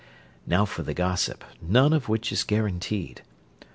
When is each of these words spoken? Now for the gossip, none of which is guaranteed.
Now 0.47 0.65
for 0.65 0.81
the 0.81 0.95
gossip, 0.95 1.43
none 1.61 1.93
of 1.93 2.09
which 2.09 2.31
is 2.31 2.43
guaranteed. 2.43 3.21